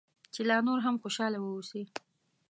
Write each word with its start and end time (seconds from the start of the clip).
چې 0.33 0.41
لا 0.49 0.57
نور 0.67 0.79
هم 0.85 0.95
خوشاله 1.03 1.39
واوسې. 1.41 1.81